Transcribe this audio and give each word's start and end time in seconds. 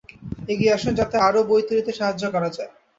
এগিয়ে 0.47 0.73
আসুন 0.73 0.93
যাতে 0.99 1.15
আরও 1.27 1.41
বই 1.49 1.63
তৈরীতে 1.67 1.91
সাহায্য 1.99 2.23
করা 2.33 2.49
যায়। 2.51 2.71